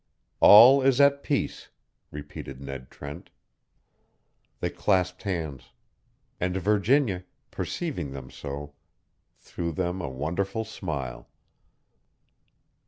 [0.39, 1.69] "All is at peace,"
[2.09, 3.29] repeated Ned Trent.
[4.59, 5.73] They clasped hands.
[6.39, 8.73] And Virginia, perceiving them so,
[9.37, 11.29] threw them a wonderful smile.